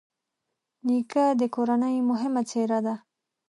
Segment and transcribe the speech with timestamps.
[0.87, 2.95] نیکه د کورنۍ مهمه څېره ده.